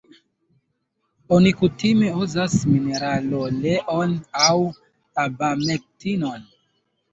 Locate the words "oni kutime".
1.37-2.09